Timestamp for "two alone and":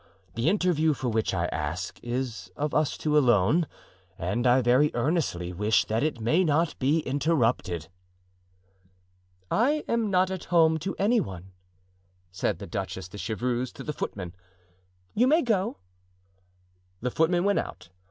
2.97-4.47